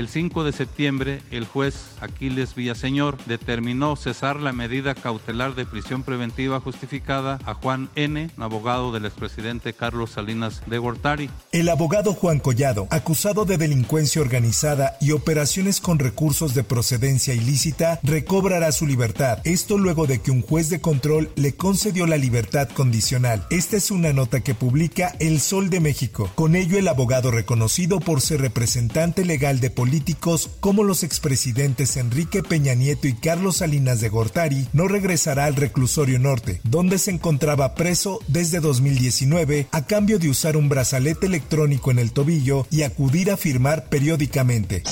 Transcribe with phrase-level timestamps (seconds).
[0.00, 6.04] El 5 de septiembre, el juez Aquiles Villaseñor determinó cesar la medida cautelar de prisión
[6.04, 11.28] preventiva justificada a Juan N., abogado del expresidente Carlos Salinas de Gortari.
[11.52, 18.00] El abogado Juan Collado, acusado de delincuencia organizada y operaciones con recursos de procedencia ilícita,
[18.02, 19.40] recobrará su libertad.
[19.44, 23.46] Esto luego de que un juez de control le concedió la libertad condicional.
[23.50, 26.30] Esta es una nota que publica El Sol de México.
[26.36, 32.44] Con ello, el abogado reconocido por ser representante legal de políticos como los expresidentes Enrique
[32.44, 37.74] Peña Nieto y Carlos Salinas de Gortari no regresará al reclusorio norte, donde se encontraba
[37.74, 43.32] preso desde 2019 a cambio de usar un brazalete electrónico en el tobillo y acudir
[43.32, 44.84] a firmar periódicamente.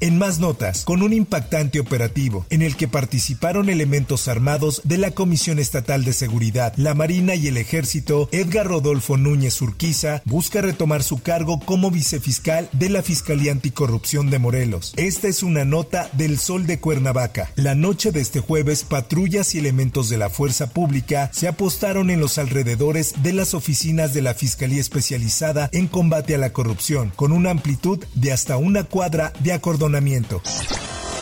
[0.00, 5.12] En más notas, con un impactante operativo en el que participaron elementos armados de la
[5.12, 11.02] Comisión Estatal de Seguridad, la Marina y el Ejército, Edgar Rodolfo Núñez Urquiza busca retomar
[11.02, 14.92] su cargo como vicefiscal de la Fiscalía Anticorrupción de Morelos.
[14.96, 17.50] Esta es una nota del Sol de Cuernavaca.
[17.56, 22.20] La noche de este jueves, patrullas y elementos de la Fuerza Pública se apostaron en
[22.20, 27.32] los alrededores de las oficinas de la Fiscalía Especializada en Combate a la Corrupción, con
[27.32, 29.52] una amplitud de hasta una cuadra de
[29.84, 30.40] acordonamiento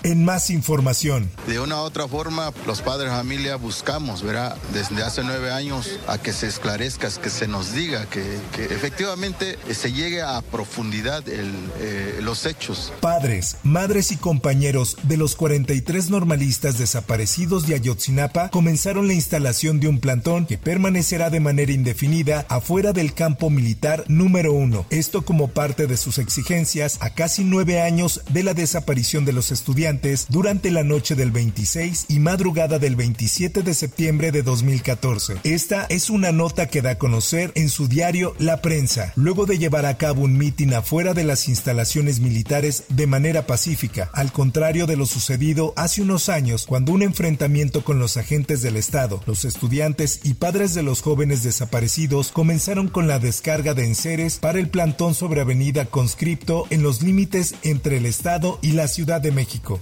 [0.03, 1.31] en más información.
[1.47, 4.57] De una u otra forma, los padres de familia buscamos, ¿verdad?
[4.73, 8.23] Desde hace nueve años a que se esclarezca, que se nos diga, que,
[8.55, 12.93] que efectivamente se llegue a profundidad el, eh, los hechos.
[13.01, 19.89] Padres, madres y compañeros de los 43 normalistas desaparecidos de Ayotzinapa comenzaron la instalación de
[19.89, 24.87] un plantón que permanecerá de manera indefinida afuera del campo militar número uno.
[24.91, 29.51] Esto como parte de sus exigencias a casi nueve años de la desaparición de los
[29.51, 29.92] estudiantes
[30.31, 35.37] durante la noche del 26 y madrugada del 27 de septiembre de 2014.
[35.45, 39.59] Esta es una nota que da a conocer en su diario La Prensa, luego de
[39.59, 44.87] llevar a cabo un mitin afuera de las instalaciones militares de manera pacífica, al contrario
[44.87, 49.45] de lo sucedido hace unos años cuando un enfrentamiento con los agentes del Estado, los
[49.45, 54.69] estudiantes y padres de los jóvenes desaparecidos comenzaron con la descarga de enseres para el
[54.69, 59.82] plantón sobre Avenida Conscripto en los límites entre el Estado y la Ciudad de México.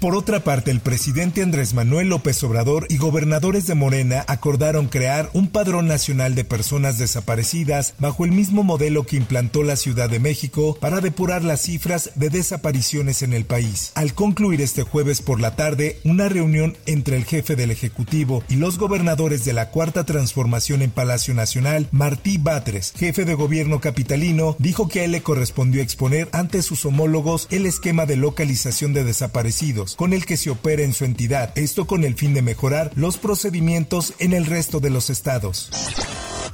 [0.00, 5.28] Por otra parte, el presidente Andrés Manuel López Obrador y gobernadores de Morena acordaron crear
[5.32, 10.20] un padrón nacional de personas desaparecidas bajo el mismo modelo que implantó la Ciudad de
[10.20, 13.90] México para depurar las cifras de desapariciones en el país.
[13.96, 18.54] Al concluir este jueves por la tarde una reunión entre el jefe del Ejecutivo y
[18.54, 24.54] los gobernadores de la Cuarta Transformación en Palacio Nacional, Martí Batres, jefe de gobierno capitalino,
[24.60, 29.02] dijo que a él le correspondió exponer ante sus homólogos el esquema de localización de
[29.02, 32.90] desaparecidos con el que se opera en su entidad, esto con el fin de mejorar
[32.94, 35.70] los procedimientos en el resto de los estados.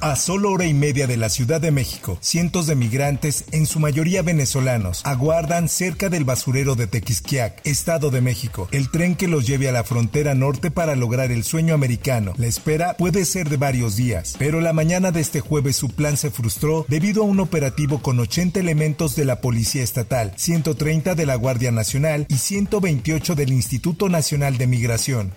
[0.05, 3.79] A solo hora y media de la Ciudad de México, cientos de migrantes, en su
[3.79, 9.47] mayoría venezolanos, aguardan cerca del basurero de Tequisquiac, Estado de México, el tren que los
[9.47, 12.35] lleve a la frontera norte para lograr el sueño americano.
[12.37, 16.17] La espera puede ser de varios días, pero la mañana de este jueves su plan
[16.17, 21.25] se frustró debido a un operativo con 80 elementos de la Policía Estatal, 130 de
[21.25, 25.33] la Guardia Nacional y 128 del Instituto Nacional de Migración.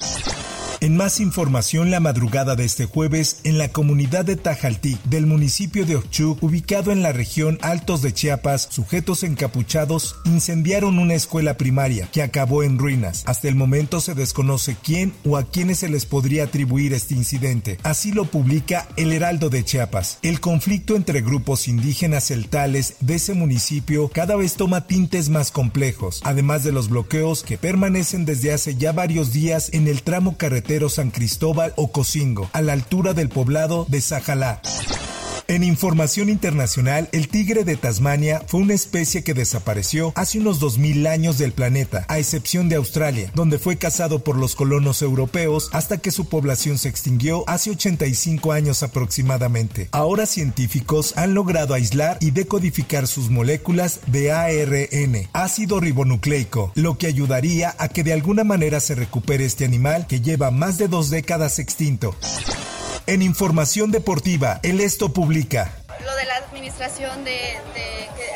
[0.80, 5.84] En más información, la madrugada de este jueves, en la comunidad de Tajaltic del municipio
[5.84, 12.08] de Ochuc, ubicado en la región Altos de Chiapas, sujetos encapuchados incendiaron una escuela primaria
[12.12, 13.24] que acabó en ruinas.
[13.26, 17.78] Hasta el momento se desconoce quién o a quiénes se les podría atribuir este incidente.
[17.82, 20.20] Así lo publica El Heraldo de Chiapas.
[20.22, 26.20] El conflicto entre grupos indígenas celtales de ese municipio cada vez toma tintes más complejos,
[26.22, 30.67] además de los bloqueos que permanecen desde hace ya varios días en el tramo carretero
[30.90, 34.60] San Cristóbal o Cocingo, a la altura del poblado de Sajalá.
[35.50, 41.06] En información internacional, el tigre de Tasmania fue una especie que desapareció hace unos 2000
[41.06, 45.96] años del planeta, a excepción de Australia, donde fue cazado por los colonos europeos hasta
[45.96, 49.88] que su población se extinguió hace 85 años aproximadamente.
[49.90, 57.06] Ahora científicos han logrado aislar y decodificar sus moléculas de ARN, ácido ribonucleico, lo que
[57.06, 61.08] ayudaría a que de alguna manera se recupere este animal que lleva más de dos
[61.08, 62.14] décadas extinto.
[63.08, 65.72] En información deportiva, el Esto publica.
[66.04, 67.56] Lo de la administración de,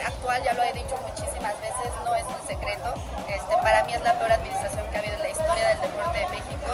[0.07, 2.95] actual, ya lo he dicho muchísimas veces, no es un secreto.
[3.29, 6.19] Este, para mí es la peor administración que ha habido en la historia del deporte
[6.21, 6.67] de México.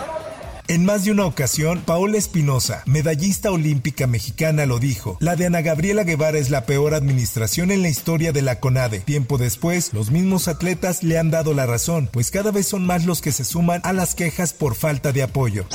[0.69, 5.17] En más de una ocasión, Paola Espinosa, medallista olímpica mexicana, lo dijo.
[5.19, 9.01] La de Ana Gabriela Guevara es la peor administración en la historia de la CONADE.
[9.01, 13.07] Tiempo después, los mismos atletas le han dado la razón, pues cada vez son más
[13.07, 15.67] los que se suman a las quejas por falta de apoyo.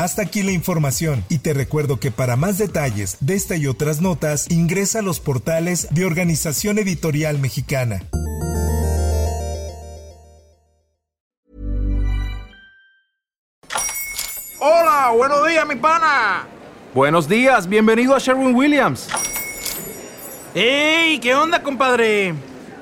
[0.00, 4.00] Hasta aquí la información y te recuerdo que para más detalles de esta y otras
[4.00, 8.00] notas ingresa a los portales de Organización Editorial Mexicana.
[14.58, 16.46] Hola, buenos días mi pana.
[16.94, 19.06] Buenos días, bienvenido a Sherwin Williams.
[20.54, 21.18] ¡Ey!
[21.18, 22.34] ¿Qué onda, compadre?